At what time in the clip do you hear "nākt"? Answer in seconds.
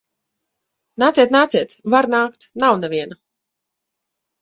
2.17-2.51